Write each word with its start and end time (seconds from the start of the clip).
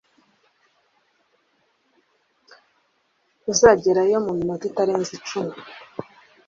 Uzagerayo 3.51 4.17
muminota 4.25 4.63
itarenze 4.69 5.11
icumi. 5.19 5.55